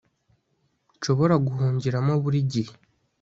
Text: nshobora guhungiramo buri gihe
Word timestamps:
nshobora 0.97 1.35
guhungiramo 1.45 2.13
buri 2.23 2.39
gihe 2.51 2.73